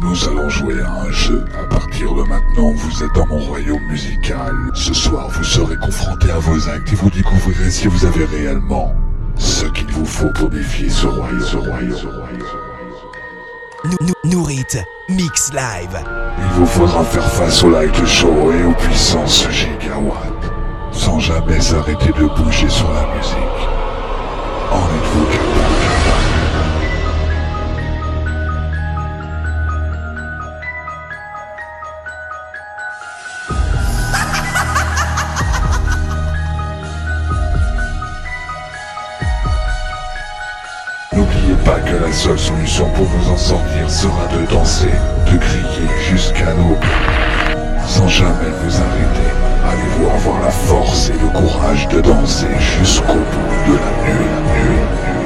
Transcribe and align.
Nous 0.00 0.28
allons 0.28 0.48
jouer 0.48 0.80
à 0.82 0.92
un 1.02 1.10
jeu. 1.10 1.44
À 1.58 1.64
partir 1.64 2.14
de 2.14 2.22
maintenant, 2.22 2.72
vous 2.74 3.02
êtes 3.02 3.12
dans 3.14 3.26
mon 3.26 3.38
royaume 3.38 3.82
musical. 3.90 4.54
Ce 4.74 4.92
soir, 4.94 5.28
vous 5.30 5.44
serez 5.44 5.76
confrontés 5.76 6.30
à 6.30 6.38
vos 6.38 6.68
actes 6.68 6.92
et 6.92 6.96
vous 6.96 7.10
découvrirez 7.10 7.70
si 7.70 7.86
vous 7.88 8.04
avez 8.04 8.24
réellement 8.26 8.94
ce 9.36 9.66
qu'il 9.66 9.90
vous 9.90 10.04
faut 10.04 10.30
pour 10.34 10.50
défier 10.50 10.90
ce 10.90 11.06
royaume. 11.06 11.40
Ce 11.40 11.56
royaume. 11.56 11.96
Ce 11.96 12.06
royaume. 12.06 12.42
Nou- 13.84 13.96
nou- 14.06 14.30
Nourit 14.30 14.64
Mix 15.08 15.52
Live. 15.52 15.98
Il 16.38 16.58
vous 16.60 16.66
faudra 16.66 17.04
faire 17.04 17.24
face 17.32 17.62
au 17.62 17.70
light 17.70 18.04
show 18.04 18.52
et 18.52 18.64
aux 18.64 18.72
puissances 18.74 19.46
gigawatts, 19.50 20.52
sans 20.92 21.18
jamais 21.20 21.60
s'arrêter 21.60 22.08
de 22.12 22.26
bouger 22.42 22.68
sur 22.68 22.88
la 22.92 23.06
musique. 23.16 23.75
Seule 42.16 42.38
solution 42.38 42.88
pour 42.94 43.04
vous 43.04 43.30
en 43.30 43.36
sortir 43.36 43.90
sera 43.90 44.26
de 44.28 44.50
danser, 44.50 44.90
de 45.30 45.36
crier 45.36 45.88
jusqu'à 46.10 46.54
l'aube, 46.54 46.82
sans 47.86 48.08
jamais 48.08 48.52
vous 48.64 48.74
arrêter. 48.74 49.30
Allez-vous 49.68 50.08
avoir 50.08 50.40
la 50.40 50.50
force 50.50 51.10
et 51.10 51.12
le 51.12 51.28
courage 51.38 51.86
de 51.88 52.00
danser 52.00 52.46
jusqu'au 52.78 53.12
bout 53.12 53.70
de 53.70 53.74
la 53.74 54.08
la 54.08 54.14
nuit. 54.14 55.25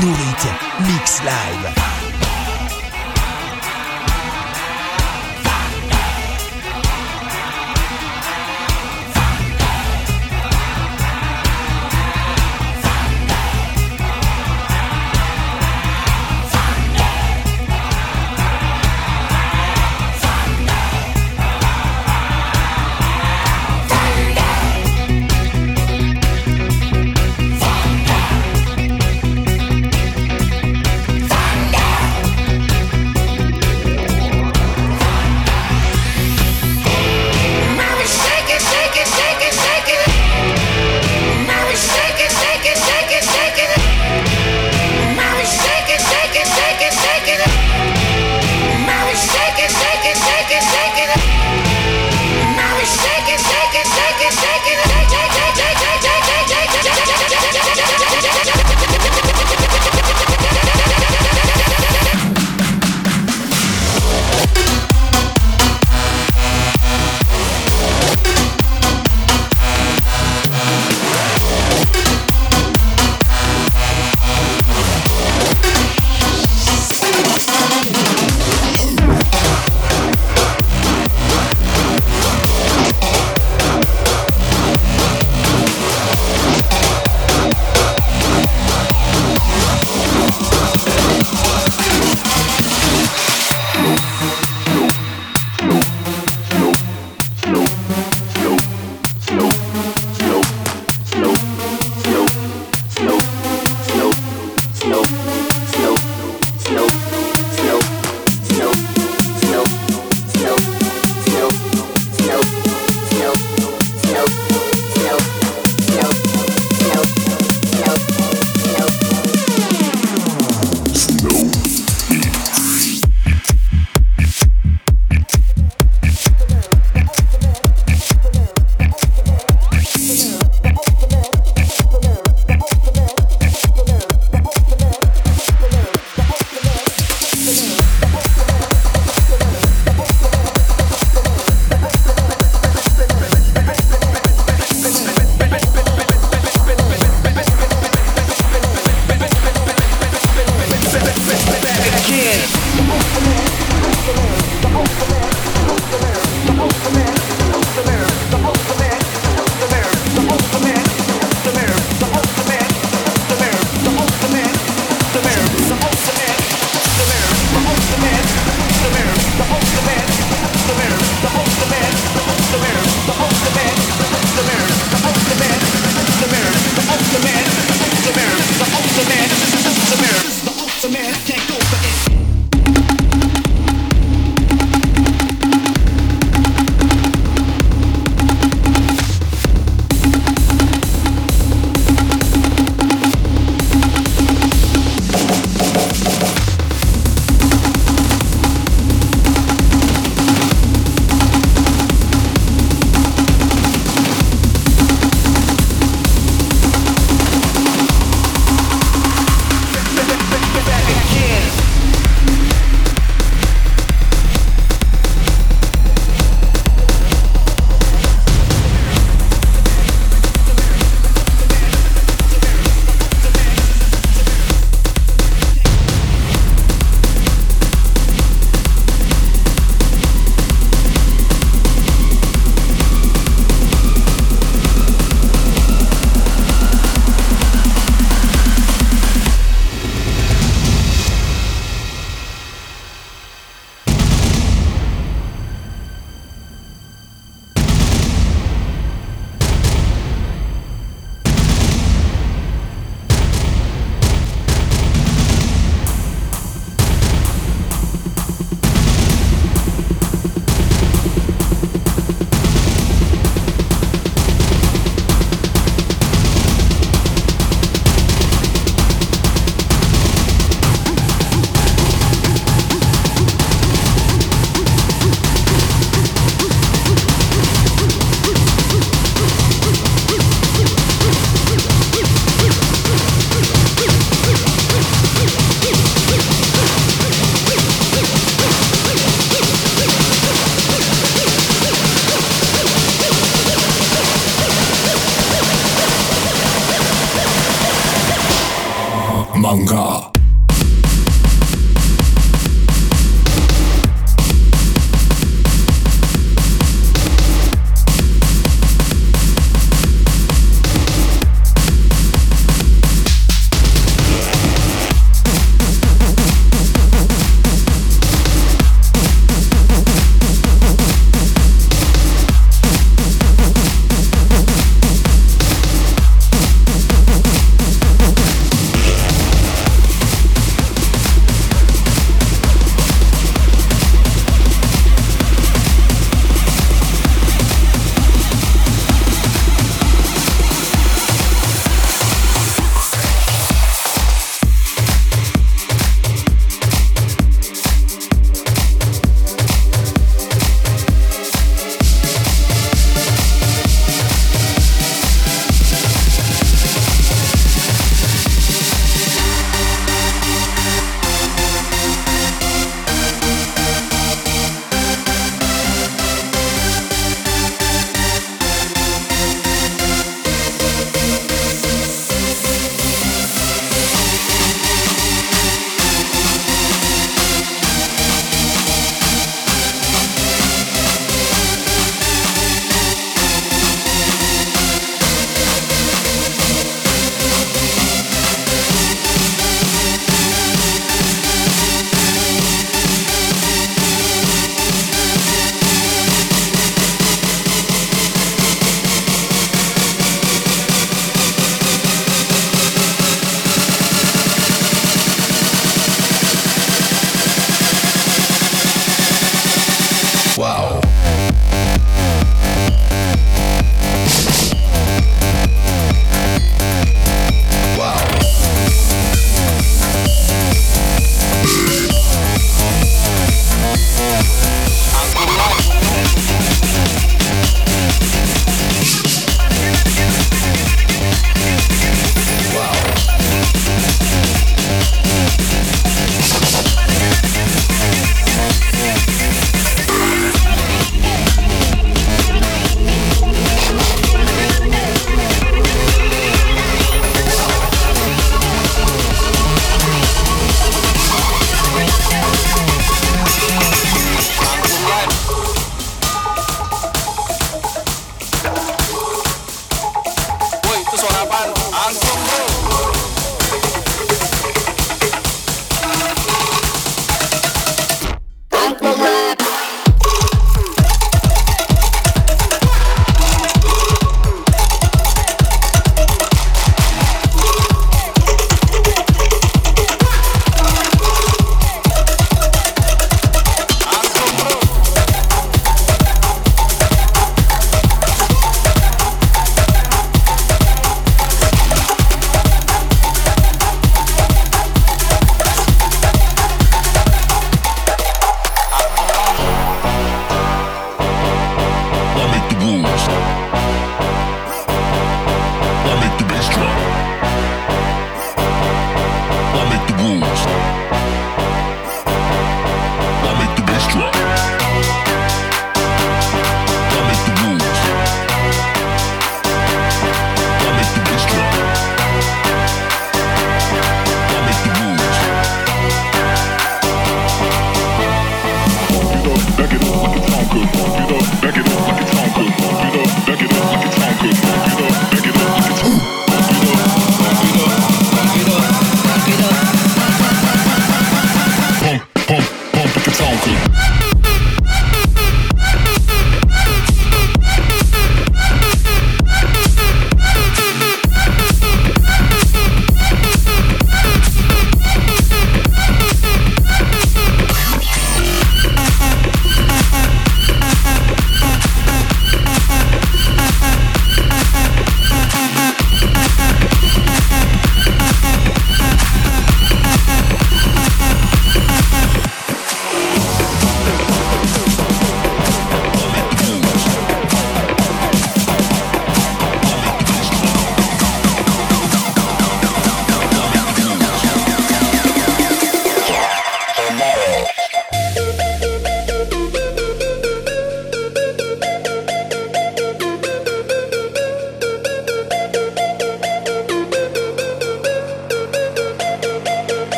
Nourit 0.00 0.44
Mix 0.80 1.22
Live. 1.22 2.05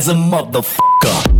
As 0.00 0.08
a 0.08 0.14
motherfucker. 0.14 1.39